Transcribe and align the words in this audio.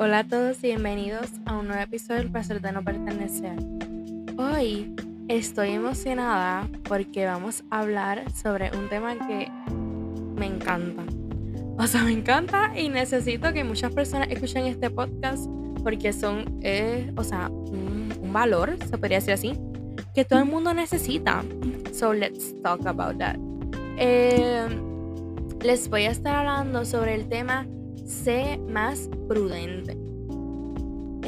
Hola 0.00 0.20
a 0.20 0.24
todos 0.24 0.62
y 0.62 0.68
bienvenidos 0.68 1.26
a 1.44 1.56
un 1.56 1.66
nuevo 1.66 1.82
episodio 1.82 2.20
del 2.20 2.30
placer 2.30 2.60
de 2.60 2.70
no 2.70 2.84
pertenecer. 2.84 3.56
Hoy 4.36 4.94
estoy 5.26 5.70
emocionada 5.70 6.68
porque 6.84 7.26
vamos 7.26 7.64
a 7.68 7.80
hablar 7.80 8.30
sobre 8.30 8.70
un 8.78 8.88
tema 8.88 9.18
que 9.26 9.50
me 10.36 10.46
encanta. 10.46 11.02
O 11.78 11.86
sea, 11.88 12.04
me 12.04 12.12
encanta 12.12 12.78
y 12.78 12.90
necesito 12.90 13.52
que 13.52 13.64
muchas 13.64 13.92
personas 13.92 14.28
escuchen 14.30 14.66
este 14.66 14.88
podcast 14.88 15.50
porque 15.82 16.12
son, 16.12 16.60
eh, 16.62 17.12
o 17.16 17.24
sea, 17.24 17.48
un, 17.48 18.30
valor, 18.32 18.76
se 18.88 18.98
podría 18.98 19.18
decir 19.18 19.34
así, 19.34 19.58
que 20.14 20.24
todo 20.24 20.38
el 20.38 20.44
mundo 20.44 20.72
necesita. 20.74 21.42
So 21.92 22.12
let's 22.12 22.54
talk 22.62 22.86
about 22.86 23.18
that. 23.18 23.36
Eh, 23.96 24.64
les 25.60 25.90
voy 25.90 26.04
a 26.04 26.12
estar 26.12 26.36
hablando 26.36 26.84
sobre 26.84 27.16
el 27.16 27.28
tema 27.28 27.66
sé 28.08 28.58
más 28.68 29.08
prudente. 29.28 29.97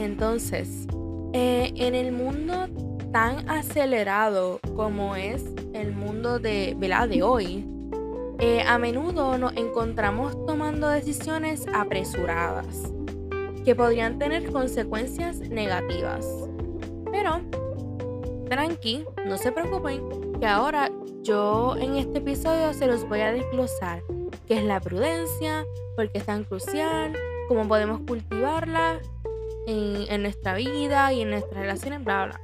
Entonces, 0.00 0.86
eh, 1.32 1.72
en 1.76 1.94
el 1.94 2.12
mundo 2.12 2.68
tan 3.12 3.48
acelerado 3.48 4.60
como 4.74 5.16
es 5.16 5.44
el 5.74 5.92
mundo 5.92 6.38
de, 6.38 6.76
de 6.78 7.22
hoy, 7.22 7.66
eh, 8.38 8.62
a 8.66 8.78
menudo 8.78 9.36
nos 9.36 9.54
encontramos 9.56 10.46
tomando 10.46 10.88
decisiones 10.88 11.66
apresuradas 11.74 12.92
que 13.64 13.74
podrían 13.74 14.18
tener 14.18 14.50
consecuencias 14.50 15.40
negativas. 15.40 16.26
Pero, 17.10 17.40
tranqui, 18.48 19.04
no 19.26 19.36
se 19.36 19.52
preocupen, 19.52 20.02
que 20.40 20.46
ahora 20.46 20.90
yo 21.22 21.76
en 21.76 21.96
este 21.96 22.18
episodio 22.18 22.72
se 22.72 22.86
los 22.86 23.06
voy 23.06 23.20
a 23.20 23.32
desglosar. 23.32 24.02
Qué 24.46 24.58
es 24.58 24.64
la 24.64 24.80
prudencia, 24.80 25.64
por 25.96 26.10
qué 26.10 26.18
es 26.18 26.24
tan 26.24 26.44
crucial, 26.44 27.14
cómo 27.48 27.68
podemos 27.68 28.00
cultivarla 28.06 29.00
en, 29.66 30.22
nuestra 30.22 30.54
vida 30.54 31.12
y 31.12 31.22
en 31.22 31.30
nuestras 31.30 31.60
relaciones, 31.60 32.04
bla, 32.04 32.26
bla. 32.26 32.40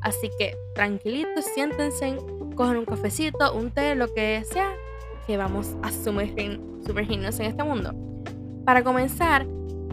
Así 0.00 0.30
que 0.38 0.56
tranquilitos, 0.74 1.44
siéntense, 1.54 2.16
cojan 2.54 2.76
un 2.76 2.84
cafecito, 2.84 3.54
un 3.54 3.70
té, 3.70 3.94
lo 3.94 4.12
que 4.12 4.44
sea, 4.44 4.72
que 5.26 5.36
vamos 5.36 5.74
a 5.82 5.90
sumergirnos 5.90 7.40
en 7.40 7.46
este 7.46 7.64
mundo. 7.64 7.92
Para 8.64 8.82
comenzar, 8.82 9.46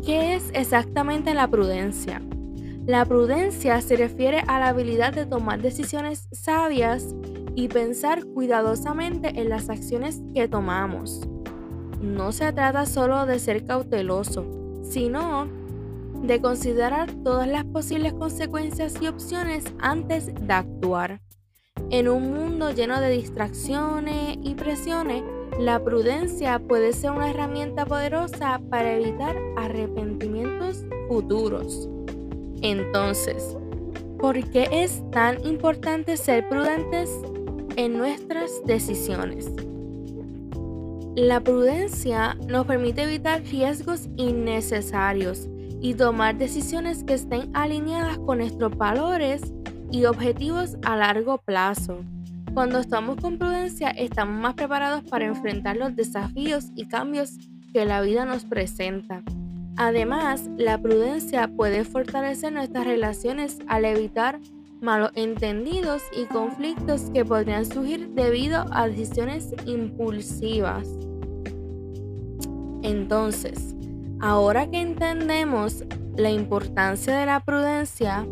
¿qué 0.05 0.35
es 0.35 0.51
exactamente 0.53 1.33
la 1.33 1.47
prudencia? 1.47 2.21
La 2.85 3.05
prudencia 3.05 3.79
se 3.81 3.95
refiere 3.95 4.43
a 4.47 4.59
la 4.59 4.69
habilidad 4.69 5.13
de 5.13 5.25
tomar 5.25 5.61
decisiones 5.61 6.27
sabias 6.31 7.15
y 7.55 7.69
pensar 7.69 8.25
cuidadosamente 8.25 9.39
en 9.39 9.49
las 9.49 9.69
acciones 9.69 10.21
que 10.33 10.47
tomamos 10.47 11.21
no 12.03 12.33
se 12.33 12.51
trata 12.51 12.85
solo 12.85 13.25
de 13.25 13.39
ser 13.39 13.65
cauteloso, 13.65 14.45
sino 14.83 15.47
de 16.23 16.41
considerar 16.41 17.11
todas 17.23 17.47
las 17.47 17.65
posibles 17.65 18.13
consecuencias 18.13 18.95
y 19.01 19.07
opciones 19.07 19.65
antes 19.79 20.33
de 20.33 20.53
actuar. 20.53 21.21
En 21.89 22.07
un 22.07 22.33
mundo 22.33 22.71
lleno 22.71 22.99
de 23.01 23.09
distracciones 23.09 24.37
y 24.41 24.55
presiones, 24.55 25.23
la 25.59 25.83
prudencia 25.83 26.59
puede 26.59 26.93
ser 26.93 27.11
una 27.11 27.29
herramienta 27.29 27.85
poderosa 27.85 28.59
para 28.69 28.95
evitar 28.95 29.35
arrepentimientos 29.57 30.85
futuros. 31.07 31.89
Entonces, 32.61 33.57
¿por 34.17 34.41
qué 34.49 34.69
es 34.71 35.03
tan 35.11 35.45
importante 35.45 36.15
ser 36.15 36.47
prudentes 36.47 37.11
en 37.75 37.97
nuestras 37.97 38.49
decisiones? 38.65 39.51
La 41.15 41.41
prudencia 41.41 42.35
nos 42.47 42.65
permite 42.65 43.03
evitar 43.03 43.43
riesgos 43.43 44.07
innecesarios 44.15 45.49
y 45.83 45.95
tomar 45.95 46.37
decisiones 46.37 47.03
que 47.03 47.13
estén 47.13 47.53
alineadas 47.53 48.17
con 48.19 48.37
nuestros 48.37 48.75
valores 48.77 49.41
y 49.91 50.05
objetivos 50.05 50.77
a 50.85 50.95
largo 50.95 51.37
plazo. 51.39 52.05
Cuando 52.53 52.79
estamos 52.79 53.17
con 53.17 53.37
prudencia 53.37 53.89
estamos 53.89 54.39
más 54.41 54.53
preparados 54.53 55.03
para 55.03 55.25
enfrentar 55.25 55.75
los 55.75 55.93
desafíos 55.93 56.67
y 56.75 56.87
cambios 56.87 57.37
que 57.73 57.83
la 57.85 57.99
vida 57.99 58.23
nos 58.23 58.45
presenta. 58.45 59.23
Además, 59.75 60.49
la 60.57 60.81
prudencia 60.81 61.49
puede 61.49 61.83
fortalecer 61.83 62.53
nuestras 62.53 62.85
relaciones 62.85 63.59
al 63.67 63.83
evitar 63.83 64.39
malos 64.79 65.11
entendidos 65.15 66.01
y 66.15 66.25
conflictos 66.25 67.09
que 67.13 67.25
podrían 67.25 67.65
surgir 67.65 68.07
debido 68.11 68.65
a 68.71 68.87
decisiones 68.87 69.53
impulsivas. 69.65 70.87
Entonces, 72.83 73.75
ahora 74.23 74.71
que 74.71 74.79
entendemos 74.79 75.83
la 76.15 76.29
importancia 76.29 77.17
de 77.17 77.25
la 77.25 77.41
prudencia, 77.41 78.25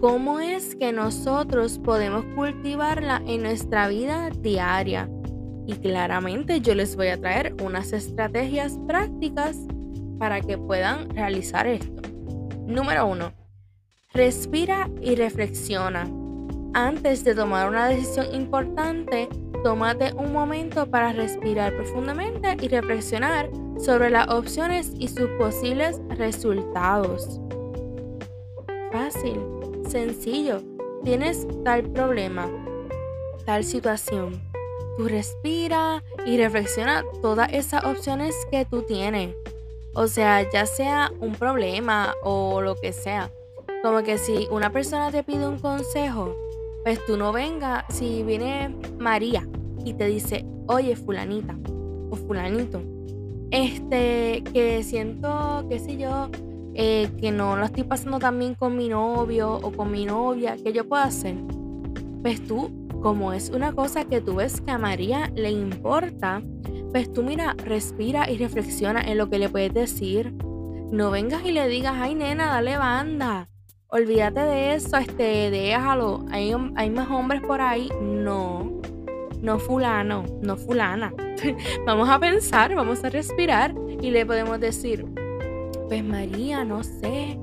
¿cómo 0.00 0.40
es 0.40 0.74
que 0.74 0.92
nosotros 0.92 1.78
podemos 1.78 2.24
cultivarla 2.34 3.22
en 3.26 3.42
nuestra 3.42 3.86
vida 3.88 4.30
diaria? 4.30 5.10
Y 5.66 5.74
claramente 5.74 6.62
yo 6.62 6.74
les 6.74 6.96
voy 6.96 7.08
a 7.08 7.20
traer 7.20 7.54
unas 7.62 7.92
estrategias 7.92 8.78
prácticas 8.86 9.58
para 10.18 10.40
que 10.40 10.56
puedan 10.56 11.10
realizar 11.10 11.66
esto. 11.66 12.00
Número 12.66 13.06
uno, 13.06 13.34
respira 14.14 14.88
y 15.02 15.16
reflexiona. 15.16 16.08
Antes 16.72 17.24
de 17.24 17.34
tomar 17.34 17.68
una 17.68 17.88
decisión 17.88 18.34
importante, 18.34 19.28
tómate 19.62 20.14
un 20.14 20.32
momento 20.32 20.90
para 20.90 21.12
respirar 21.12 21.76
profundamente 21.76 22.56
y 22.58 22.68
reflexionar 22.68 23.50
sobre 23.78 24.10
las 24.10 24.28
opciones 24.28 24.92
y 24.98 25.08
sus 25.08 25.28
posibles 25.38 26.00
resultados. 26.10 27.40
Fácil, 28.92 29.40
sencillo. 29.88 30.62
Tienes 31.04 31.46
tal 31.64 31.82
problema, 31.84 32.48
tal 33.44 33.64
situación. 33.64 34.42
Tú 34.96 35.08
respira 35.08 36.02
y 36.24 36.38
reflexiona 36.38 37.04
todas 37.20 37.52
esas 37.52 37.84
opciones 37.84 38.34
que 38.50 38.64
tú 38.64 38.82
tienes. 38.82 39.34
O 39.94 40.08
sea, 40.08 40.50
ya 40.50 40.66
sea 40.66 41.12
un 41.20 41.34
problema 41.34 42.14
o 42.22 42.60
lo 42.60 42.76
que 42.76 42.92
sea. 42.92 43.30
Como 43.82 44.02
que 44.02 44.18
si 44.18 44.48
una 44.50 44.70
persona 44.70 45.10
te 45.10 45.22
pide 45.22 45.46
un 45.46 45.58
consejo, 45.58 46.34
pues 46.82 47.04
tú 47.04 47.16
no 47.16 47.32
vengas, 47.32 47.84
si 47.90 48.22
viene 48.22 48.74
María 48.98 49.46
y 49.84 49.94
te 49.94 50.06
dice, 50.06 50.44
oye 50.66 50.96
fulanita 50.96 51.56
o 52.10 52.16
fulanito, 52.16 52.80
este, 53.50 54.42
que 54.52 54.82
siento, 54.82 55.66
qué 55.68 55.78
sé 55.78 55.96
yo, 55.96 56.30
eh, 56.74 57.08
que 57.20 57.30
no 57.30 57.56
lo 57.56 57.64
estoy 57.64 57.84
pasando 57.84 58.18
tan 58.18 58.38
bien 58.38 58.54
con 58.54 58.76
mi 58.76 58.88
novio 58.88 59.54
o 59.54 59.72
con 59.72 59.90
mi 59.90 60.04
novia, 60.04 60.56
¿qué 60.62 60.72
yo 60.72 60.88
puedo 60.88 61.02
hacer? 61.02 61.36
Pues 62.22 62.46
tú, 62.46 62.70
como 63.02 63.32
es 63.32 63.50
una 63.50 63.72
cosa 63.72 64.04
que 64.04 64.20
tú 64.20 64.36
ves 64.36 64.60
que 64.60 64.70
a 64.70 64.78
María 64.78 65.30
le 65.34 65.50
importa, 65.50 66.42
pues 66.92 67.12
tú 67.12 67.22
mira, 67.22 67.54
respira 67.64 68.30
y 68.30 68.36
reflexiona 68.36 69.00
en 69.00 69.18
lo 69.18 69.30
que 69.30 69.38
le 69.38 69.48
puedes 69.48 69.72
decir. 69.72 70.32
No 70.90 71.10
vengas 71.10 71.44
y 71.44 71.52
le 71.52 71.68
digas, 71.68 71.94
ay 71.96 72.14
nena, 72.14 72.46
dale 72.46 72.76
banda. 72.76 73.48
Olvídate 73.88 74.40
de 74.40 74.74
eso, 74.74 74.96
este, 74.96 75.50
déjalo. 75.50 76.24
Hay, 76.30 76.52
hay 76.74 76.90
más 76.90 77.10
hombres 77.10 77.42
por 77.42 77.60
ahí. 77.60 77.88
No 78.00 78.80
no 79.46 79.60
fulano, 79.60 80.24
no 80.42 80.56
fulana. 80.56 81.14
vamos 81.86 82.08
a 82.08 82.18
pensar, 82.18 82.74
vamos 82.74 83.04
a 83.04 83.10
respirar 83.10 83.72
y 84.02 84.10
le 84.10 84.26
podemos 84.26 84.58
decir, 84.58 85.06
pues 85.88 86.04
María, 86.04 86.64
no 86.64 86.82
sé. 86.82 87.38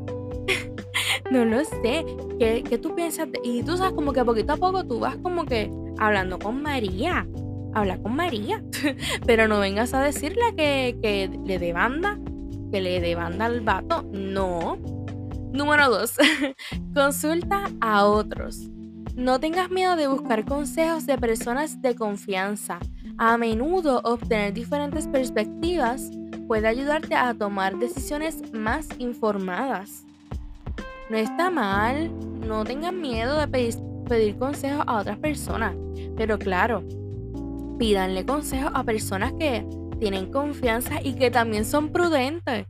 no 1.32 1.46
lo 1.46 1.64
sé. 1.64 2.06
¿Qué, 2.38 2.78
tú 2.78 2.94
piensas? 2.94 3.30
Y 3.42 3.64
tú 3.64 3.78
sabes 3.78 3.94
como 3.94 4.12
que 4.12 4.26
poquito 4.26 4.52
a 4.52 4.58
poco 4.58 4.84
tú 4.86 5.00
vas 5.00 5.16
como 5.24 5.46
que 5.46 5.72
hablando 5.98 6.38
con 6.40 6.62
María. 6.62 7.26
Habla 7.74 7.98
con 7.98 8.18
María. 8.18 8.62
Pero 9.26 9.48
no 9.48 9.60
vengas 9.60 9.94
a 9.94 10.04
decirle 10.04 10.44
que, 10.58 11.00
que 11.02 11.40
le 11.46 11.58
dé 11.58 11.72
banda. 11.72 12.20
Que 12.70 12.82
le 12.82 13.00
dé 13.00 13.16
banda 13.16 13.46
al 13.46 13.62
vato. 13.62 14.04
No. 14.12 14.78
Número 15.54 15.90
dos. 15.90 16.18
Consulta 16.94 17.72
a 17.80 18.06
otros. 18.06 18.73
No 19.16 19.40
tengas 19.40 19.70
miedo 19.70 19.96
de 19.96 20.08
buscar 20.08 20.44
consejos 20.44 21.06
de 21.06 21.20
personas 21.20 21.84
de 21.84 21.96
confianza. 21.96 22.80
A 23.20 23.38
menudo 23.38 24.02
obtener 24.04 24.54
diferentes 24.54 25.08
perspectivas 25.08 26.10
puede 26.48 26.68
ayudarte 26.68 27.14
a 27.14 27.32
tomar 27.36 27.78
decisiones 27.78 28.52
más 28.54 28.88
informadas. 28.98 30.04
No 31.12 31.18
está 31.18 31.52
mal, 31.52 32.12
no 32.40 32.64
tengan 32.64 33.00
miedo 33.00 33.40
de 33.40 33.48
pedir, 33.48 34.36
consejos 34.38 34.84
a 34.88 35.00
otras 35.00 35.20
personas, 35.20 35.76
pero 36.18 36.40
claro, 36.40 36.84
pídanle 37.78 38.26
consejos 38.26 38.72
a 38.74 38.84
personas 38.84 39.34
que 39.34 39.64
tienen 40.00 40.32
confianza 40.32 41.02
y 41.04 41.14
que 41.14 41.30
también 41.30 41.66
son 41.66 41.92
prudentes. 41.92 42.66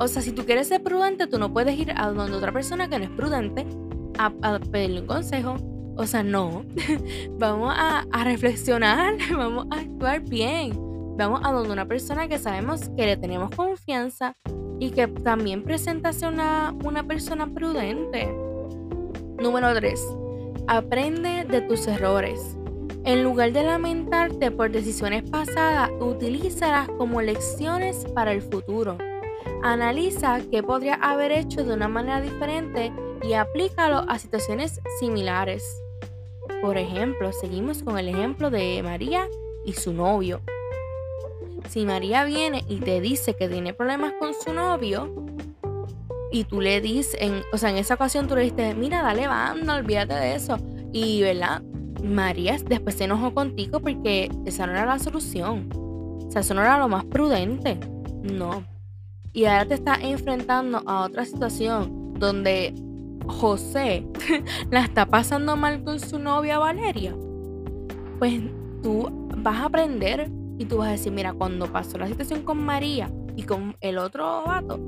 O 0.00 0.08
sea, 0.08 0.22
si 0.22 0.32
tú 0.32 0.44
quieres 0.44 0.66
ser 0.66 0.82
prudente, 0.82 1.28
tú 1.28 1.38
no 1.38 1.52
puedes 1.52 1.78
ir 1.78 1.92
a 1.96 2.08
donde 2.08 2.36
otra 2.36 2.50
persona 2.50 2.88
que 2.88 2.98
no 2.98 3.04
es 3.04 3.10
prudente 3.10 3.64
a, 4.18 4.58
pedirle 4.58 5.00
un 5.00 5.06
consejo. 5.06 5.56
O 5.96 6.06
sea, 6.06 6.22
no. 6.22 6.64
vamos 7.38 7.74
a, 7.76 8.04
a, 8.10 8.24
reflexionar, 8.24 9.14
vamos 9.36 9.66
a 9.70 9.80
actuar 9.80 10.20
bien. 10.20 10.72
Vamos 11.16 11.40
a 11.44 11.52
donde 11.52 11.72
una 11.72 11.86
persona 11.86 12.26
que 12.28 12.38
sabemos 12.38 12.88
que 12.96 13.06
le 13.06 13.16
tenemos 13.16 13.50
confianza 13.54 14.34
y 14.80 14.90
que 14.90 15.06
también 15.06 15.62
presentase 15.62 16.26
una, 16.26 16.74
una 16.84 17.04
persona 17.04 17.46
prudente. 17.46 18.34
Número 19.40 19.74
3. 19.74 20.00
Aprende 20.66 21.44
de 21.44 21.60
tus 21.60 21.86
errores. 21.86 22.56
En 23.04 23.24
lugar 23.24 23.52
de 23.52 23.64
lamentarte 23.64 24.50
por 24.50 24.70
decisiones 24.70 25.28
pasadas, 25.28 25.90
utilízalas 26.00 26.88
como 26.88 27.20
lecciones 27.20 28.06
para 28.14 28.32
el 28.32 28.42
futuro. 28.42 28.96
Analiza 29.62 30.40
qué 30.50 30.62
podría 30.62 30.94
haber 30.94 31.32
hecho 31.32 31.64
de 31.64 31.74
una 31.74 31.88
manera 31.88 32.20
diferente 32.20 32.92
y 33.22 33.34
aplícalo 33.34 34.04
a 34.08 34.18
situaciones 34.18 34.80
similares. 34.98 35.64
Por 36.60 36.76
ejemplo, 36.76 37.32
seguimos 37.32 37.82
con 37.82 37.98
el 37.98 38.08
ejemplo 38.08 38.50
de 38.50 38.82
María 38.82 39.28
y 39.64 39.74
su 39.74 39.92
novio. 39.92 40.40
Si 41.68 41.84
María 41.84 42.24
viene 42.24 42.64
y 42.68 42.80
te 42.80 43.00
dice 43.00 43.34
que 43.34 43.48
tiene 43.48 43.74
problemas 43.74 44.14
con 44.18 44.32
su 44.34 44.52
novio, 44.52 45.22
y 46.32 46.44
tú 46.44 46.60
le 46.60 46.80
dices, 46.80 47.16
en, 47.20 47.42
o 47.52 47.58
sea, 47.58 47.70
en 47.70 47.76
esa 47.76 47.94
ocasión 47.94 48.26
tú 48.26 48.34
le 48.34 48.42
dices, 48.42 48.74
mira, 48.74 49.02
dale 49.02 49.28
banda, 49.28 49.76
olvídate 49.76 50.14
de 50.14 50.34
eso. 50.34 50.56
Y, 50.90 51.20
¿verdad? 51.20 51.62
María 52.02 52.56
después 52.66 52.96
se 52.96 53.04
enojó 53.04 53.34
contigo 53.34 53.80
porque 53.80 54.30
esa 54.46 54.66
no 54.66 54.72
era 54.72 54.86
la 54.86 54.98
solución. 54.98 55.68
O 55.74 56.30
sea, 56.30 56.40
eso 56.40 56.54
no 56.54 56.62
era 56.62 56.78
lo 56.78 56.88
más 56.88 57.04
prudente. 57.04 57.78
No. 58.22 58.64
Y 59.34 59.44
ahora 59.44 59.66
te 59.66 59.74
estás 59.74 59.98
enfrentando 60.00 60.82
a 60.86 61.04
otra 61.04 61.24
situación 61.26 62.14
donde 62.14 62.74
José 63.26 64.06
la 64.70 64.80
está 64.80 65.06
pasando 65.06 65.56
mal 65.56 65.82
con 65.84 66.00
su 66.00 66.18
novia 66.18 66.58
Valeria. 66.58 67.14
Pues 68.18 68.40
tú 68.82 69.28
vas 69.36 69.56
a 69.56 69.64
aprender 69.66 70.30
y 70.58 70.64
tú 70.64 70.78
vas 70.78 70.88
a 70.88 70.92
decir, 70.92 71.12
mira, 71.12 71.32
cuando 71.32 71.66
pasó 71.66 71.98
la 71.98 72.06
situación 72.06 72.42
con 72.42 72.58
María 72.64 73.10
y 73.36 73.42
con 73.42 73.76
el 73.80 73.98
otro 73.98 74.44
vato, 74.44 74.78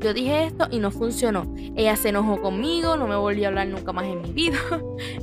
yo 0.00 0.12
dije 0.12 0.44
esto 0.44 0.66
y 0.70 0.78
no 0.78 0.90
funcionó. 0.90 1.54
Ella 1.76 1.96
se 1.96 2.10
enojó 2.10 2.40
conmigo, 2.42 2.96
no 2.96 3.06
me 3.06 3.16
volvió 3.16 3.46
a 3.46 3.48
hablar 3.48 3.68
nunca 3.68 3.92
más 3.92 4.04
en 4.06 4.22
mi 4.22 4.32
vida. 4.32 4.58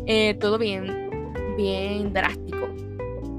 Eh, 0.08 0.34
todo 0.40 0.58
bien, 0.58 1.10
bien 1.56 2.12
drástico. 2.12 2.68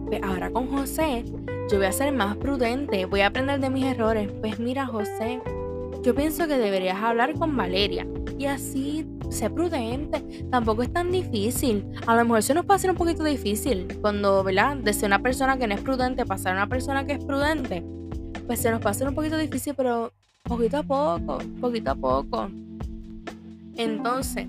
Pues 0.07 0.23
ahora 0.23 0.51
con 0.51 0.69
José, 0.69 1.25
yo 1.71 1.79
voy 1.79 1.87
a 1.87 1.93
ser 1.93 2.13
más 2.13 2.37
prudente, 2.37 3.05
voy 3.07 3.21
a 3.21 3.27
aprender 3.29 3.61
de 3.61 3.71
mis 3.71 3.85
errores. 3.85 4.31
Pues 4.41 4.61
mira, 4.61 4.87
José, 4.87 5.41
yo 6.03 6.15
pienso 6.15 6.47
que 6.47 6.57
deberías 6.57 7.03
hablar 7.03 7.35
con 7.35 7.57
Valeria 7.57 8.07
y 8.43 8.47
así 8.47 9.07
sé 9.31 9.49
prudente. 9.51 10.21
Tampoco 10.51 10.83
es 10.83 10.93
tan 10.93 11.13
difícil. 11.13 11.87
A 12.07 12.17
lo 12.17 12.25
mejor 12.25 12.43
se 12.43 12.55
nos 12.55 12.67
puede 12.67 12.77
hacer 12.77 12.91
un 12.91 12.97
poquito 12.97 13.23
difícil 13.23 13.87
cuando, 14.01 14.43
¿verdad? 14.43 14.77
De 14.77 14.93
ser 14.93 15.07
una 15.07 15.21
persona 15.21 15.57
que 15.57 15.69
no 15.69 15.75
es 15.75 15.81
prudente, 15.81 16.27
pasar 16.27 16.53
a 16.53 16.57
una 16.57 16.67
persona 16.67 17.07
que 17.07 17.13
es 17.13 17.25
prudente, 17.25 17.85
pues 18.47 18.61
se 18.61 18.71
nos 18.71 18.81
puede 18.81 18.91
hacer 18.91 19.09
un 19.09 19.15
poquito 19.15 19.39
difícil, 19.39 19.75
pero 19.77 20.13
poquito 20.43 20.79
a 20.79 20.83
poco, 20.83 21.39
poquito 21.61 21.93
a 21.93 21.95
poco. 21.95 22.51
Entonces, 23.77 24.49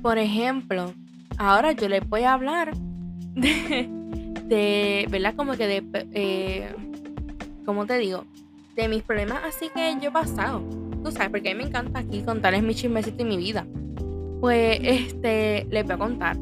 por 0.00 0.16
ejemplo, 0.16 0.94
ahora 1.38 1.72
yo 1.72 1.88
les 1.88 2.08
voy 2.08 2.22
a 2.22 2.34
hablar 2.34 2.72
de, 3.34 3.88
de 4.44 5.08
¿verdad? 5.10 5.34
Como 5.34 5.56
que 5.56 5.66
de, 5.66 5.84
eh, 6.12 6.72
¿cómo 7.66 7.84
te 7.84 7.98
digo? 7.98 8.24
De 8.76 8.86
mis 8.86 9.02
problemas 9.02 9.42
así 9.44 9.70
que 9.74 9.96
yo 10.00 10.10
he 10.10 10.12
pasado. 10.12 10.87
Tú 11.02 11.10
sabes, 11.12 11.30
porque 11.30 11.50
a 11.50 11.54
mí 11.54 11.62
me 11.62 11.68
encanta 11.68 12.00
aquí 12.00 12.22
contarles 12.22 12.62
mi 12.62 12.74
chismecito 12.74 13.22
y 13.22 13.26
mi 13.26 13.36
vida. 13.36 13.66
Pues, 14.40 14.78
este, 14.82 15.66
les 15.70 15.84
voy 15.84 15.94
a 15.94 15.98
contar. 15.98 16.36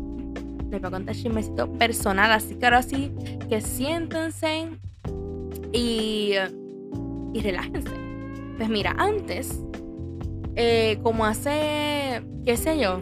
Les 0.70 0.81
voy 0.81 0.88
a 0.88 0.91
contar 0.91 1.14
chismecito 1.14 1.70
personal, 1.73 2.32
así 2.32 2.55
que 2.56 2.64
ahora 2.64 2.82
sí, 2.82 3.12
que 3.49 3.61
siéntense 3.61 4.69
y, 5.73 6.32
y 7.32 7.41
relájense. 7.41 7.91
Pues 8.56 8.69
mira, 8.69 8.94
antes, 8.99 9.62
eh, 10.55 10.99
como 11.03 11.26
hace, 11.26 12.23
qué 12.44 12.56
sé 12.56 12.79
yo, 12.81 13.00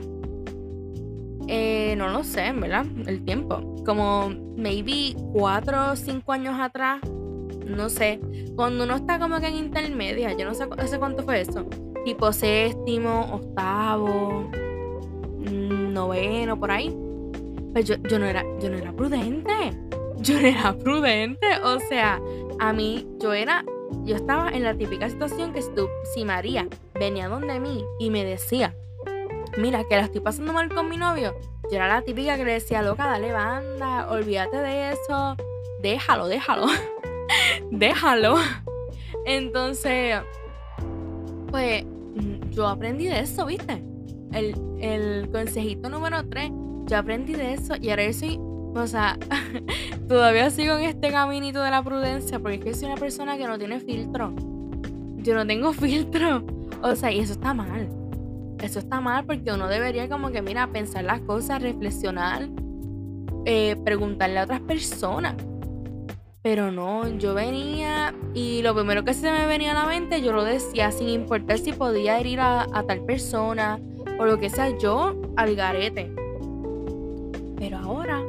eh, 1.47 1.95
no 1.97 2.09
lo 2.09 2.25
sé, 2.25 2.53
¿verdad? 2.53 2.87
El 3.07 3.25
tiempo. 3.25 3.77
Como 3.85 4.31
maybe 4.57 5.15
cuatro 5.33 5.93
o 5.93 5.97
cinco 5.97 6.33
años 6.33 6.59
atrás, 6.59 7.01
no 7.67 7.89
sé. 7.89 8.21
Cuando 8.57 8.85
uno 8.85 8.97
está 8.97 9.19
como 9.19 9.41
que 9.41 9.49
en 9.49 9.57
intermedia, 9.57 10.33
yo 10.37 10.45
no 10.45 10.55
sé, 10.55 10.67
no 10.67 10.99
cuánto 10.99 11.23
fue 11.23 11.41
eso. 11.41 11.67
Tipo 12.05 12.33
séptimo, 12.33 13.29
octavo, 13.33 14.51
mm, 15.39 15.93
noveno, 15.93 16.59
por 16.59 16.71
ahí. 16.71 16.95
Pues 17.73 17.87
yo, 17.87 17.97
yo, 18.09 18.19
no 18.19 18.27
era, 18.27 18.45
yo 18.61 18.71
no 18.71 18.77
era 18.77 18.93
prudente. 18.93 19.53
Yo 20.21 20.41
no 20.41 20.47
era 20.47 20.73
prudente. 20.73 21.47
O 21.65 21.79
sea, 21.81 22.19
a 22.59 22.73
mí, 22.73 23.07
yo 23.21 23.35
era 23.35 23.63
yo 24.05 24.17
estaba 24.17 24.51
en 24.51 24.65
la 24.65 24.75
típica 24.75 25.09
situación 25.09 25.53
que 25.53 25.63
si 26.13 26.25
María 26.25 26.69
venía 26.95 27.29
donde 27.29 27.61
mí 27.61 27.85
y 27.99 28.11
me 28.11 28.25
decía, 28.25 28.75
mira, 29.57 29.85
que 29.85 29.97
la 29.97 30.03
estoy 30.03 30.21
pasando 30.21 30.53
mal 30.53 30.69
con 30.73 30.89
mi 30.89 30.97
novio, 30.97 31.35
yo 31.71 31.77
era 31.77 31.89
la 31.89 32.03
típica 32.03 32.37
que 32.37 32.45
le 32.45 32.53
decía, 32.53 32.83
loca, 32.83 33.07
dale 33.07 33.33
banda, 33.33 34.11
olvídate 34.11 34.59
de 34.59 34.93
eso, 34.93 35.37
déjalo, 35.81 36.29
déjalo, 36.29 36.67
déjalo. 37.71 38.37
Entonces, 39.27 40.17
pues 41.51 41.85
yo 42.51 42.67
aprendí 42.67 43.07
de 43.07 43.21
eso, 43.21 43.47
¿viste? 43.47 43.83
El, 44.33 44.55
el 44.81 45.31
consejito 45.31 45.89
número 45.89 46.27
3, 46.29 46.51
yo 46.87 46.99
aprendí 46.99 47.35
de 47.35 47.55
eso 47.55 47.75
y 47.81 47.91
ahora 47.91 48.13
soy, 48.13 48.39
o 48.39 48.87
sea, 48.87 49.19
todavía 50.09 50.51
sigo 50.51 50.77
en 50.77 50.85
este 50.85 51.11
caminito 51.11 51.63
de 51.63 51.71
la 51.71 51.83
prudencia 51.83 52.39
porque 52.39 52.57
es 52.57 52.65
que 52.65 52.75
soy 52.75 52.87
una 52.87 52.97
persona 52.97 53.39
que 53.39 53.47
no 53.47 53.59
tiene 53.59 53.81
filtro. 53.81 54.35
Yo 55.19 55.35
no 55.35 55.47
tengo 55.47 55.73
filtro. 55.75 56.45
O 56.83 56.95
sea, 56.95 57.11
y 57.11 57.21
eso 57.21 57.33
está 57.33 57.55
mal. 57.55 57.89
Eso 58.61 58.79
está 58.79 59.01
mal 59.01 59.25
porque 59.25 59.53
uno 59.53 59.69
debería 59.69 60.09
como 60.09 60.31
que, 60.31 60.43
mira, 60.43 60.67
pensar 60.69 61.05
las 61.05 61.21
cosas, 61.21 61.63
reflexionar, 61.63 62.49
eh, 63.47 63.77
preguntarle 63.85 64.39
a 64.39 64.45
otras 64.45 64.61
personas. 64.61 65.35
Pero 66.45 66.71
no, 66.71 67.09
yo 67.17 67.33
venía 67.33 68.15
y 68.35 68.61
lo 68.61 68.75
primero 68.75 69.03
que 69.03 69.15
se 69.15 69.31
me 69.31 69.47
venía 69.47 69.71
a 69.71 69.75
la 69.83 69.87
mente, 69.87 70.21
yo 70.21 70.35
lo 70.35 70.45
decía 70.45 70.93
sin 70.93 71.09
importar 71.09 71.59
si 71.59 71.73
podía 71.73 72.21
ir 72.21 72.39
a, 72.39 72.67
a 72.71 72.83
tal 72.83 73.01
persona 73.07 73.81
o 74.19 74.27
lo 74.27 74.39
que 74.39 74.51
sea, 74.51 74.77
yo 74.77 75.17
al 75.37 75.57
garete. 75.57 76.13
Pero 77.57 77.79
ahora 77.79 78.23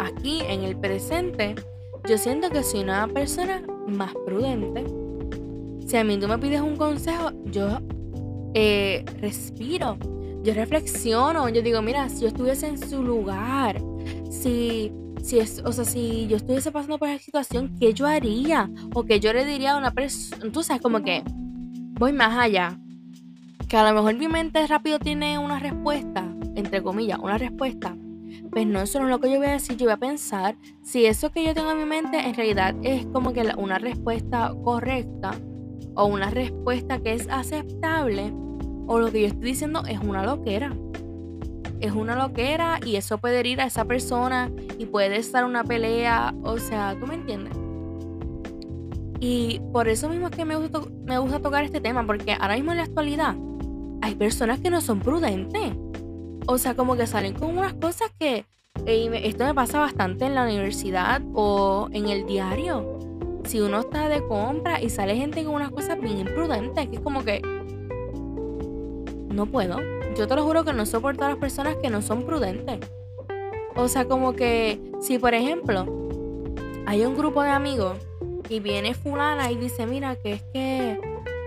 aquí 0.00 0.42
en 0.46 0.64
el 0.64 0.76
presente, 0.76 1.54
yo 2.06 2.18
siento 2.18 2.50
que 2.50 2.62
soy 2.62 2.80
una 2.80 3.08
persona 3.08 3.62
más 3.88 4.12
prudente. 4.26 4.84
Si 5.86 5.96
a 5.96 6.04
mí 6.04 6.18
tú 6.18 6.28
me 6.28 6.36
pides 6.36 6.60
un 6.60 6.76
consejo, 6.76 7.30
yo 7.46 7.78
eh, 8.52 9.02
respiro, 9.18 9.96
yo 10.42 10.52
reflexiono, 10.52 11.48
yo 11.48 11.62
digo, 11.62 11.80
mira, 11.80 12.10
si 12.10 12.20
yo 12.20 12.28
estuviese 12.28 12.66
en 12.66 12.76
su 12.76 13.02
lugar, 13.02 13.80
si, 14.28 14.92
si, 15.22 15.38
es, 15.38 15.62
o 15.64 15.72
sea, 15.72 15.84
si 15.84 16.26
yo 16.26 16.36
estuviese 16.36 16.70
pasando 16.70 16.98
por 16.98 17.08
esa 17.08 17.22
situación, 17.22 17.74
¿qué 17.80 17.94
yo 17.94 18.06
haría? 18.06 18.70
O 18.94 19.04
que 19.04 19.20
yo 19.20 19.32
le 19.32 19.44
diría 19.44 19.72
a 19.72 19.78
una 19.78 19.92
persona, 19.92 20.50
tú 20.52 20.62
sabes, 20.62 20.82
como 20.82 21.02
que 21.02 21.22
voy 21.98 22.12
más 22.12 22.36
allá. 22.36 22.78
Que 23.68 23.76
a 23.76 23.88
lo 23.88 23.94
mejor 23.94 24.14
mi 24.18 24.28
mente 24.28 24.66
rápido 24.66 24.98
tiene 24.98 25.38
una 25.38 25.58
respuesta, 25.58 26.34
entre 26.54 26.82
comillas, 26.82 27.18
una 27.18 27.38
respuesta 27.38 27.96
pues 28.50 28.66
no, 28.66 28.80
eso 28.80 28.98
no 28.98 29.06
es 29.06 29.10
lo 29.10 29.20
que 29.20 29.30
yo 29.30 29.38
voy 29.38 29.46
a 29.46 29.52
decir, 29.52 29.76
yo 29.76 29.86
voy 29.86 29.94
a 29.94 29.96
pensar 29.96 30.56
si 30.82 31.06
eso 31.06 31.30
que 31.30 31.44
yo 31.44 31.54
tengo 31.54 31.70
en 31.70 31.78
mi 31.78 31.84
mente 31.84 32.18
en 32.18 32.34
realidad 32.34 32.74
es 32.82 33.06
como 33.06 33.32
que 33.32 33.50
una 33.56 33.78
respuesta 33.78 34.52
correcta 34.62 35.32
o 35.94 36.06
una 36.06 36.30
respuesta 36.30 36.98
que 37.00 37.14
es 37.14 37.28
aceptable 37.28 38.32
o 38.86 38.98
lo 38.98 39.10
que 39.10 39.22
yo 39.22 39.26
estoy 39.28 39.42
diciendo 39.42 39.82
es 39.88 39.98
una 40.00 40.24
loquera. 40.24 40.76
Es 41.82 41.92
una 41.92 42.14
loquera 42.14 42.78
y 42.86 42.94
eso 42.94 43.18
puede 43.18 43.40
herir 43.40 43.60
a 43.60 43.66
esa 43.66 43.84
persona 43.84 44.52
y 44.78 44.86
puede 44.86 45.16
estar 45.16 45.44
una 45.44 45.64
pelea, 45.64 46.32
o 46.44 46.56
sea, 46.58 46.96
¿tú 46.98 47.08
me 47.08 47.16
entiendes? 47.16 47.52
Y 49.18 49.60
por 49.72 49.88
eso 49.88 50.08
mismo 50.08 50.28
es 50.28 50.36
que 50.36 50.44
me 50.44 50.54
gusta, 50.54 50.80
me 51.04 51.18
gusta 51.18 51.40
tocar 51.40 51.64
este 51.64 51.80
tema, 51.80 52.06
porque 52.06 52.32
ahora 52.32 52.54
mismo 52.54 52.70
en 52.70 52.76
la 52.76 52.84
actualidad 52.84 53.34
hay 54.00 54.14
personas 54.14 54.60
que 54.60 54.70
no 54.70 54.80
son 54.80 55.00
prudentes. 55.00 55.74
O 56.46 56.56
sea, 56.56 56.74
como 56.74 56.96
que 56.96 57.08
salen 57.08 57.34
con 57.34 57.58
unas 57.58 57.74
cosas 57.74 58.12
que 58.16 58.46
esto 58.86 59.44
me 59.44 59.54
pasa 59.54 59.80
bastante 59.80 60.24
en 60.24 60.36
la 60.36 60.44
universidad 60.44 61.20
o 61.34 61.88
en 61.92 62.08
el 62.08 62.26
diario. 62.26 62.98
Si 63.44 63.60
uno 63.60 63.80
está 63.80 64.08
de 64.08 64.24
compra 64.26 64.80
y 64.80 64.88
sale 64.88 65.16
gente 65.16 65.44
con 65.44 65.56
unas 65.56 65.70
cosas 65.70 66.00
bien 66.00 66.18
imprudentes, 66.18 66.88
que 66.88 66.96
es 66.96 67.02
como 67.02 67.24
que 67.24 67.42
no 69.30 69.46
puedo. 69.46 69.78
Yo 70.16 70.26
te 70.28 70.36
lo 70.36 70.44
juro 70.44 70.64
que 70.64 70.72
no 70.72 70.86
soporto 70.86 71.24
a 71.24 71.28
las 71.30 71.38
personas 71.38 71.76
que 71.76 71.90
no 71.90 72.02
son 72.02 72.24
prudentes. 72.24 72.78
O 73.74 73.88
sea, 73.88 74.06
como 74.06 74.34
que 74.34 74.80
si 75.00 75.18
por 75.18 75.34
ejemplo 75.34 75.86
hay 76.86 77.04
un 77.04 77.16
grupo 77.16 77.42
de 77.42 77.50
amigos 77.50 77.96
y 78.48 78.60
viene 78.60 78.94
fulana 78.94 79.50
y 79.50 79.56
dice, 79.56 79.86
mira, 79.86 80.16
que 80.16 80.34
es 80.34 80.42
que 80.52 81.00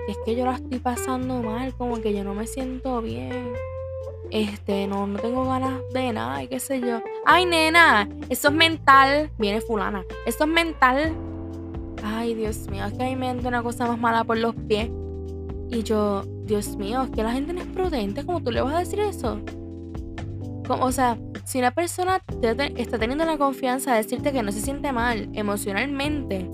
es 0.08 0.18
que 0.26 0.36
yo 0.36 0.46
la 0.46 0.56
estoy 0.56 0.80
pasando 0.80 1.42
mal, 1.42 1.74
como 1.76 2.02
que 2.02 2.14
yo 2.14 2.24
no 2.24 2.34
me 2.34 2.48
siento 2.48 3.02
bien 3.02 3.54
este, 4.32 4.88
no, 4.88 5.08
no 5.08 5.20
tengo 5.20 5.46
ganas 5.46 5.82
de 5.94 6.12
nada 6.14 6.44
y 6.44 6.48
qué 6.48 6.60
sé 6.60 6.80
yo. 6.80 7.02
Ay, 7.26 7.46
nena, 7.46 8.10
eso 8.30 8.50
es 8.50 8.54
mental. 8.54 9.30
Viene 9.38 9.62
fulana. 9.62 10.04
Eso 10.26 10.44
es 10.44 10.50
mental. 10.50 11.14
Ay, 12.04 12.34
Dios 12.36 12.68
mío, 12.70 12.86
es 12.86 12.94
que 12.94 13.04
ahí 13.04 13.16
me 13.16 13.30
entra 13.30 13.50
una 13.50 13.64
cosa 13.64 13.88
más 13.88 13.98
mala 13.98 14.24
por 14.24 14.38
los 14.38 14.56
pies. 14.56 14.90
Y 15.70 15.84
yo, 15.84 16.24
Dios 16.46 16.78
mío, 16.78 17.04
es 17.04 17.10
que 17.10 17.24
la 17.24 17.32
gente 17.32 17.54
no 17.54 17.62
es 17.62 17.68
prudente, 17.68 18.26
¿cómo 18.26 18.42
tú 18.42 18.52
le 18.52 18.62
vas 18.62 18.76
a 18.76 18.80
decir 18.80 19.00
eso? 19.00 19.40
Como, 20.68 20.86
o 20.86 20.92
sea, 20.92 21.18
si 21.44 21.60
una 21.60 21.72
persona 21.72 22.22
está 22.76 22.98
teniendo 22.98 23.26
la 23.26 23.38
confianza 23.38 23.92
de 23.92 23.98
decirte 23.98 24.32
que 24.32 24.44
no 24.44 24.52
se 24.52 24.62
siente 24.62 24.92
mal 24.92 25.30
emocionalmente, 25.34 26.50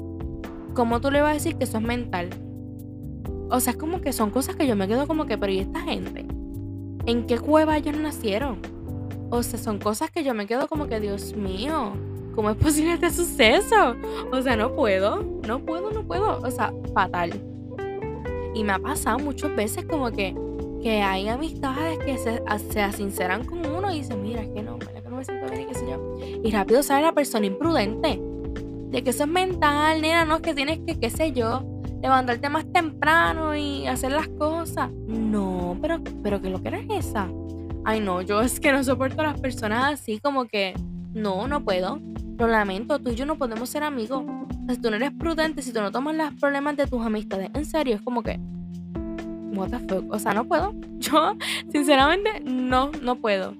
¿cómo 0.74 1.02
tú 1.02 1.12
le 1.12 1.22
vas 1.22 1.32
a 1.32 1.34
decir 1.36 1.56
que 1.58 1.66
eso 1.66 1.78
es 1.78 1.84
mental? 1.84 2.30
O 3.50 3.60
sea, 3.60 3.72
es 3.72 3.78
como 3.78 4.00
que 4.00 4.14
son 4.14 4.32
cosas 4.32 4.56
que 4.56 4.66
yo 4.66 4.76
me 4.76 4.88
quedo 4.88 5.08
como 5.08 5.26
que, 5.26 5.38
pero 5.38 5.52
¿y 5.52 5.60
esta 5.60 5.82
gente? 5.82 6.26
¿En 7.06 7.26
qué 7.26 7.38
cueva 7.38 7.78
ellos 7.78 7.98
nacieron? 7.98 8.60
O 9.30 9.44
sea, 9.44 9.60
son 9.60 9.80
cosas 9.80 10.10
que 10.12 10.24
yo 10.24 10.34
me 10.34 10.46
quedo 10.46 10.68
como 10.68 10.88
que, 10.88 11.00
Dios 11.02 11.36
mío, 11.36 11.94
¿cómo 12.34 12.50
es 12.50 12.56
posible 12.64 12.94
este 12.94 13.10
suceso? 13.10 13.96
O 14.32 14.42
sea, 14.42 14.56
no 14.56 14.74
puedo, 14.74 15.24
no 15.46 15.60
puedo, 15.60 15.92
no 15.92 16.04
puedo. 16.04 16.40
O 16.42 16.52
sea, 16.52 16.74
fatal. 16.94 17.51
Y 18.54 18.64
me 18.64 18.74
ha 18.74 18.80
pasado 18.80 19.20
muchas 19.20 19.56
veces 19.56 19.86
como 19.86 20.12
que, 20.12 20.36
que 20.82 21.02
hay 21.02 21.28
amistades 21.28 22.00
que 22.00 22.18
se, 22.18 22.42
se 22.72 22.92
sinceran 22.94 23.46
con 23.46 23.66
uno 23.66 23.92
y 23.92 24.00
dicen, 24.00 24.22
mira, 24.22 24.42
es 24.42 24.50
que 24.50 24.62
no, 24.62 24.78
que 24.80 25.02
no 25.10 25.18
me 25.18 25.24
siento 25.24 25.52
bien 25.52 25.68
qué 25.68 25.74
sé 25.74 25.86
yo. 25.90 26.18
Y 26.44 26.52
rápido 26.52 26.84
sale 26.84 27.04
la 27.04 27.14
persona 27.14 27.46
imprudente. 27.46 28.22
De 28.90 29.04
que 29.04 29.12
eso 29.12 29.24
es 29.24 29.30
mental, 29.30 30.02
nena, 30.02 30.26
no 30.26 30.38
es 30.38 30.42
que 30.42 30.54
tienes 30.54 30.80
que, 30.86 31.00
qué 31.00 31.10
sé 31.10 31.32
yo, 31.32 31.64
levantarte 32.02 32.50
más 32.50 32.66
temprano 32.72 33.56
y 33.56 33.88
hacer 33.88 34.12
las 34.12 34.28
cosas. 34.28 34.92
No, 35.08 35.78
pero, 35.82 36.02
pero 36.24 36.42
que 36.42 36.50
lo 36.50 36.62
que 36.62 36.70
eres 36.70 36.86
esa. 36.90 37.30
Ay, 37.84 38.00
no, 38.00 38.22
yo 38.22 38.42
es 38.42 38.60
que 38.60 38.72
no 38.72 38.84
soporto 38.84 39.22
a 39.22 39.26
las 39.26 39.40
personas 39.40 39.94
así 39.94 40.20
como 40.20 40.46
que, 40.46 40.74
no, 41.14 41.48
no 41.48 41.64
puedo. 41.64 42.00
Lo 42.38 42.48
lamento, 42.48 43.00
tú 43.00 43.12
y 43.12 43.16
yo 43.16 43.26
no 43.26 43.38
podemos 43.38 43.70
ser 43.70 43.84
amigos. 43.84 44.24
Si 44.72 44.82
tú 44.82 44.90
no 44.90 44.96
eres 44.96 45.12
prudente, 45.12 45.62
si 45.62 45.72
tú 45.72 45.82
no 45.82 45.92
tomas 45.92 46.16
los 46.16 46.34
problemas 46.34 46.78
de 46.78 46.88
tus 46.88 47.06
amistades 47.06 47.50
en 47.54 47.66
serio, 47.66 47.96
es 47.96 48.02
como 48.02 48.24
que, 48.24 48.40
what 49.54 49.72
o 50.10 50.20
sea, 50.20 50.34
no 50.34 50.46
puedo. 50.46 50.74
Yo, 51.00 51.36
sinceramente, 51.72 52.42
no, 52.44 52.92
no 53.02 53.16
puedo. 53.16 53.56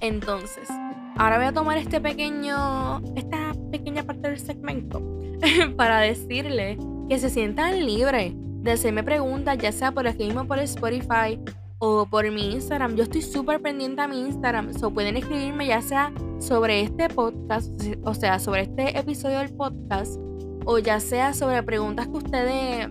Entonces, 0.00 0.68
ahora 1.16 1.38
voy 1.38 1.46
a 1.46 1.52
tomar 1.52 1.78
este 1.78 2.00
pequeño, 2.00 3.00
esta 3.14 3.54
pequeña 3.70 4.02
parte 4.02 4.28
del 4.28 4.38
segmento 4.38 5.02
para 5.76 6.00
decirle 6.00 6.78
que 7.08 7.18
se 7.18 7.30
sientan 7.30 7.86
libres 7.86 8.32
de 8.34 8.72
hacerme 8.72 9.02
preguntas, 9.02 9.58
ya 9.58 9.72
sea 9.72 9.92
por 9.92 10.06
aquí 10.06 10.24
mismo 10.24 10.46
por 10.46 10.58
Spotify 10.60 11.38
o 11.84 12.06
por 12.06 12.30
mi 12.30 12.52
Instagram. 12.52 12.94
Yo 12.94 13.02
estoy 13.02 13.22
súper 13.22 13.60
pendiente 13.60 14.00
a 14.00 14.06
mi 14.06 14.20
Instagram. 14.20 14.70
O 14.80 14.90
pueden 14.92 15.16
escribirme 15.16 15.66
ya 15.66 15.82
sea 15.82 16.12
sobre 16.38 16.82
este 16.82 17.08
podcast, 17.08 17.72
o 18.04 18.14
sea, 18.14 18.38
sobre 18.38 18.62
este 18.62 18.96
episodio 18.96 19.40
del 19.40 19.52
podcast, 19.52 20.20
o 20.64 20.78
ya 20.78 21.00
sea 21.00 21.34
sobre 21.34 21.60
preguntas 21.64 22.06
que 22.06 22.12
a 22.12 22.18
ustedes 22.18 22.88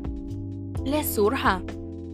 les 0.84 1.08
surja. 1.08 1.64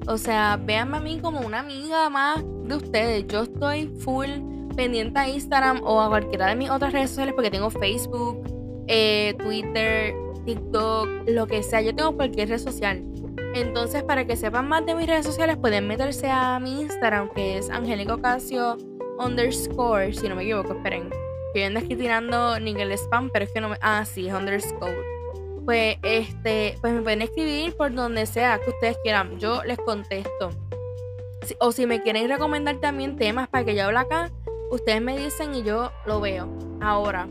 O 0.06 0.20
sea, 0.20 0.62
véanme 0.64 0.98
a 0.98 1.00
mí 1.00 1.20
como 1.20 1.42
una 1.42 1.62
amiga 1.62 2.12
más 2.12 2.44
de 2.66 2.76
ustedes. 2.76 3.26
Yo 3.26 3.42
estoy 3.42 3.88
full 4.02 4.30
pendiente 4.76 5.18
a 5.18 5.28
Instagram 5.28 5.82
o 5.84 6.00
a 6.00 6.10
cualquiera 6.10 6.46
de 6.46 6.56
mis 6.58 6.70
otras 6.70 6.94
redes 6.94 7.10
sociales 7.10 7.34
porque 7.34 7.50
tengo 7.50 7.72
Facebook, 7.72 8.38
eh, 8.86 9.34
Twitter, 9.40 10.14
TikTok, 10.46 11.08
lo 11.28 11.48
que 11.48 11.64
sea. 11.64 11.82
Yo 11.82 11.96
tengo 11.96 12.16
cualquier 12.16 12.50
red 12.50 12.60
social. 12.60 13.04
Entonces, 13.54 14.04
para 14.04 14.26
que 14.26 14.36
sepan 14.36 14.68
más 14.68 14.86
de 14.86 14.96
mis 14.96 15.08
redes 15.08 15.26
sociales, 15.26 15.58
pueden 15.58 15.88
meterse 15.88 16.30
a 16.30 16.60
mi 16.60 16.82
Instagram, 16.82 17.30
que 17.30 17.58
es 17.58 17.70
Angélico 17.70 18.22
Casio 18.22 18.78
underscore, 19.20 20.14
si 20.14 20.30
no 20.30 20.36
me 20.36 20.44
equivoco, 20.44 20.74
esperen. 20.74 21.10
Que 21.54 21.62
yo 21.62 21.68
ando 21.68 21.80
aquí 21.80 21.96
tirando 21.96 22.60
ni 22.60 22.74
spam, 22.98 23.30
pero 23.32 23.46
es 23.46 23.52
que 23.52 23.62
no 23.62 23.70
me. 23.70 23.78
Ah, 23.82 24.06
sí, 24.06 24.32
underscore. 24.32 24.96
Pues 25.66 25.98
este, 26.04 26.78
pues 26.80 26.94
me 26.94 27.02
pueden 27.02 27.22
escribir 27.22 27.76
por 27.76 27.94
donde 27.94 28.26
sea 28.26 28.60
que 28.60 28.70
ustedes 28.70 28.98
quieran. 29.04 29.38
Yo 29.40 29.64
les 29.64 29.78
contesto. 29.78 30.52
O 31.60 31.72
si 31.72 31.86
me 31.86 32.02
quieren 32.02 32.30
recomendar 32.30 32.78
también 32.78 33.16
temas 33.18 33.48
para 33.48 33.66
que 33.66 33.76
yo 33.76 33.86
hable 33.86 34.00
acá, 34.00 34.32
ustedes 34.72 35.02
me 35.02 35.18
dicen 35.18 35.56
y 35.56 35.64
yo 35.64 35.92
lo 36.06 36.22
veo. 36.22 36.48
Ahora. 36.82 37.28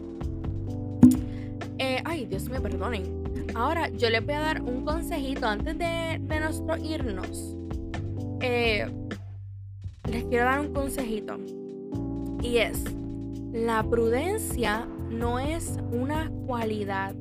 Eh, 1.79 2.03
ay, 2.05 2.27
Dios 2.27 2.49
me 2.49 2.61
perdonen. 2.61 3.16
Ahora 3.57 3.89
yo 3.89 4.11
les 4.11 4.23
voy 4.23 4.35
a 4.35 4.41
dar 4.41 4.61
un 4.61 4.85
consejito 4.85 5.47
antes 5.47 5.79
de, 5.79 6.21
de 6.21 6.41
nosotros 6.41 6.79
irnos. 6.85 7.57
Eh, 8.43 8.87
les 10.11 10.25
quiero 10.25 10.45
dar 10.45 10.61
un 10.61 10.75
consejito. 10.75 11.39
Y 12.43 12.59
es, 12.59 12.85
la 13.55 13.83
prudencia 13.83 14.87
no 15.09 15.39
es 15.39 15.79
una 15.91 16.31
cualidad, 16.47 17.15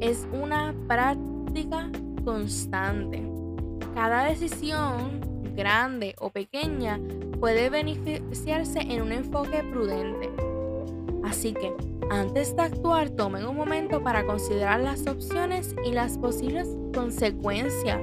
es 0.00 0.26
una 0.32 0.74
práctica 0.88 1.92
constante. 2.24 3.22
Cada 3.94 4.24
decisión, 4.24 5.20
grande 5.54 6.16
o 6.18 6.30
pequeña, 6.30 6.98
puede 7.38 7.70
beneficiarse 7.70 8.80
en 8.80 9.00
un 9.00 9.12
enfoque 9.12 9.62
prudente. 9.62 10.28
Así 11.24 11.54
que 11.54 11.74
antes 12.10 12.54
de 12.54 12.62
actuar, 12.62 13.10
tomen 13.10 13.46
un 13.46 13.56
momento 13.56 14.02
para 14.02 14.26
considerar 14.26 14.80
las 14.80 15.06
opciones 15.06 15.74
y 15.84 15.92
las 15.92 16.18
posibles 16.18 16.68
consecuencias. 16.94 18.00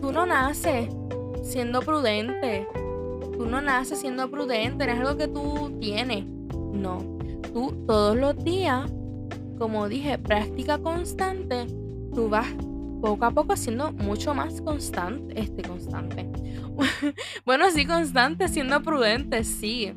Tú 0.00 0.12
no 0.12 0.26
naces 0.26 0.88
siendo 1.42 1.80
prudente. 1.80 2.68
Tú 3.36 3.46
no 3.46 3.60
naces 3.60 4.00
siendo 4.00 4.30
prudente, 4.30 4.86
no 4.86 4.92
es 4.92 4.98
algo 5.00 5.16
que 5.16 5.28
tú 5.28 5.76
tienes. 5.80 6.26
No. 6.26 6.98
Tú 7.52 7.84
todos 7.86 8.16
los 8.16 8.42
días, 8.44 8.90
como 9.58 9.88
dije, 9.88 10.18
práctica 10.18 10.78
constante, 10.78 11.66
tú 12.14 12.28
vas 12.28 12.46
poco 13.00 13.24
a 13.24 13.30
poco 13.30 13.56
siendo 13.56 13.92
mucho 13.92 14.34
más 14.34 14.60
constante, 14.60 15.40
este 15.40 15.62
constante. 15.62 16.28
bueno, 17.46 17.70
sí, 17.70 17.86
constante, 17.86 18.48
siendo 18.48 18.82
prudente, 18.82 19.44
sí. 19.44 19.92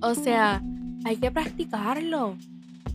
O 0.00 0.14
sea, 0.14 0.62
hay 1.04 1.16
que 1.16 1.30
practicarlo. 1.30 2.36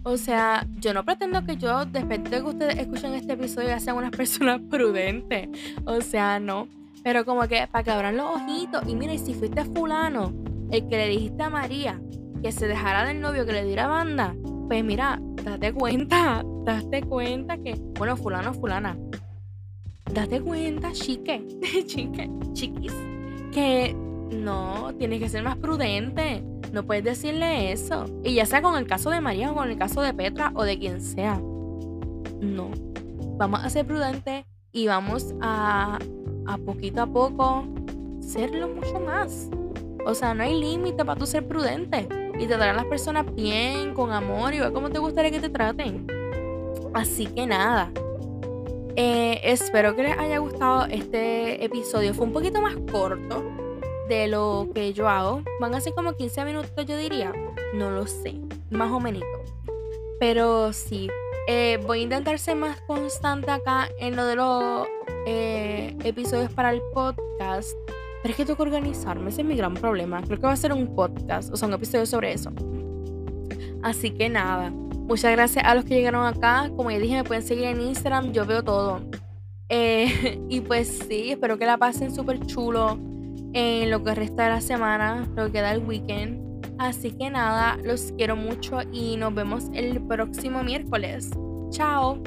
O 0.03 0.17
sea, 0.17 0.67
yo 0.79 0.93
no 0.93 1.05
pretendo 1.05 1.45
que 1.45 1.55
yo, 1.55 1.85
después 1.85 2.23
de 2.23 2.29
que 2.29 2.41
ustedes 2.41 2.77
escuchen 2.77 3.13
este 3.13 3.33
episodio, 3.33 3.69
ya 3.69 3.79
sean 3.79 3.97
unas 3.97 4.11
personas 4.17 4.59
prudentes. 4.69 5.49
O 5.85 6.01
sea, 6.01 6.39
no. 6.39 6.67
Pero 7.03 7.25
como 7.25 7.47
que 7.47 7.67
para 7.71 7.83
que 7.83 7.91
abran 7.91 8.17
los 8.17 8.35
ojitos. 8.35 8.83
Y 8.87 8.95
mira, 8.95 9.13
y 9.13 9.19
si 9.19 9.33
fuiste 9.33 9.63
fulano, 9.65 10.33
el 10.71 10.87
que 10.87 10.97
le 10.97 11.09
dijiste 11.09 11.43
a 11.43 11.49
María 11.49 12.01
que 12.41 12.51
se 12.51 12.67
dejara 12.67 13.05
del 13.05 13.21
novio 13.21 13.45
que 13.45 13.53
le 13.53 13.63
diera 13.63 13.87
banda, 13.87 14.35
pues 14.67 14.83
mira, 14.83 15.19
date 15.43 15.71
cuenta, 15.71 16.43
date 16.65 17.03
cuenta 17.03 17.57
que, 17.57 17.75
bueno, 17.97 18.17
fulano, 18.17 18.53
fulana, 18.53 18.97
date 20.13 20.41
cuenta, 20.41 20.91
chique, 20.91 21.45
chique, 21.85 22.29
chiquis, 22.51 22.93
que 23.53 23.95
no, 24.31 24.93
tienes 24.97 25.19
que 25.19 25.29
ser 25.29 25.43
más 25.43 25.57
prudente. 25.57 26.43
No 26.73 26.83
puedes 26.83 27.03
decirle 27.03 27.71
eso. 27.71 28.05
Y 28.23 28.33
ya 28.33 28.47
sea 28.47 28.63
con 28.63 28.75
el 28.75 28.87
caso 28.87 29.11
de 29.11 29.21
María 29.21 29.51
o 29.51 29.55
con 29.55 29.69
el 29.69 29.77
caso 29.77 30.01
de 30.01 30.11
Petra 30.11 30.51
o 30.55 30.63
de 30.63 30.79
quien 30.79 31.01
sea. 31.01 31.39
No. 32.41 32.71
Vamos 33.37 33.63
a 33.63 33.69
ser 33.69 33.85
prudentes 33.85 34.45
y 34.71 34.87
vamos 34.87 35.35
a, 35.39 35.99
a 36.47 36.57
poquito 36.57 37.03
a 37.03 37.05
poco 37.05 37.63
serlo 38.21 38.69
mucho 38.69 38.99
más. 38.99 39.49
O 40.03 40.15
sea, 40.15 40.33
no 40.33 40.41
hay 40.41 40.59
límite 40.59 41.05
para 41.05 41.17
tú 41.17 41.27
ser 41.27 41.47
prudente. 41.47 42.09
Y 42.39 42.47
tratar 42.47 42.69
a 42.69 42.73
las 42.73 42.85
personas 42.85 43.27
bien, 43.35 43.93
con 43.93 44.11
amor 44.11 44.55
y 44.55 44.59
ver 44.59 44.73
cómo 44.73 44.89
te 44.89 44.97
gustaría 44.97 45.29
que 45.29 45.39
te 45.39 45.49
traten. 45.49 46.07
Así 46.95 47.27
que 47.27 47.45
nada. 47.45 47.91
Eh, 48.95 49.41
espero 49.43 49.95
que 49.95 50.01
les 50.01 50.17
haya 50.17 50.39
gustado 50.39 50.87
este 50.87 51.63
episodio. 51.63 52.15
Fue 52.15 52.25
un 52.25 52.33
poquito 52.33 52.61
más 52.61 52.75
corto 52.91 53.52
de 54.07 54.27
lo 54.27 54.69
que 54.73 54.93
yo 54.93 55.07
hago. 55.09 55.41
Van 55.59 55.73
a 55.75 55.81
ser 55.81 55.93
como 55.93 56.13
15 56.13 56.45
minutos, 56.45 56.85
yo 56.85 56.97
diría. 56.97 57.33
No 57.73 57.91
lo 57.91 58.07
sé, 58.07 58.35
más 58.69 58.91
o 58.91 58.99
menos. 58.99 59.23
Pero 60.19 60.73
sí, 60.73 61.09
eh, 61.47 61.79
voy 61.85 61.99
a 61.99 62.03
intentar 62.03 62.39
ser 62.39 62.55
más 62.55 62.79
constante 62.81 63.51
acá 63.51 63.89
en 63.99 64.15
lo 64.15 64.25
de 64.25 64.35
los 64.35 64.87
eh, 65.25 65.95
episodios 66.03 66.51
para 66.53 66.71
el 66.71 66.81
podcast. 66.93 67.77
Pero 68.21 68.31
es 68.31 68.37
que 68.37 68.45
tengo 68.45 68.55
que 68.57 68.63
organizarme, 68.63 69.29
ese 69.29 69.41
es 69.41 69.47
mi 69.47 69.57
gran 69.57 69.73
problema. 69.73 70.21
Creo 70.21 70.39
que 70.39 70.47
va 70.47 70.53
a 70.53 70.57
ser 70.57 70.71
un 70.71 70.95
podcast, 70.95 71.51
o 71.51 71.57
sea, 71.57 71.67
un 71.67 71.73
episodio 71.73 72.05
sobre 72.05 72.31
eso. 72.31 72.51
Así 73.81 74.11
que 74.11 74.29
nada, 74.29 74.69
muchas 74.69 75.33
gracias 75.33 75.65
a 75.65 75.75
los 75.75 75.83
que 75.83 75.95
llegaron 75.95 76.25
acá. 76.25 76.71
Como 76.77 76.89
ya 76.89 76.99
dije, 76.99 77.15
me 77.15 77.25
pueden 77.25 77.43
seguir 77.43 77.65
en 77.65 77.81
Instagram, 77.81 78.31
yo 78.31 78.45
veo 78.45 78.63
todo. 78.63 79.01
Eh, 79.67 80.39
y 80.49 80.61
pues 80.61 81.03
sí, 81.09 81.31
espero 81.31 81.57
que 81.57 81.65
la 81.65 81.77
pasen 81.77 82.15
súper 82.15 82.45
chulo 82.45 82.97
en 83.53 83.89
lo 83.89 84.03
que 84.03 84.15
resta 84.15 84.43
de 84.43 84.49
la 84.49 84.61
semana, 84.61 85.27
lo 85.35 85.45
que 85.47 85.53
queda 85.53 85.71
el 85.71 85.85
weekend. 85.85 86.41
Así 86.79 87.11
que 87.11 87.29
nada, 87.29 87.77
los 87.83 88.13
quiero 88.17 88.35
mucho 88.35 88.79
y 88.91 89.15
nos 89.17 89.33
vemos 89.33 89.65
el 89.73 90.01
próximo 90.01 90.63
miércoles. 90.63 91.29
Chao. 91.69 92.21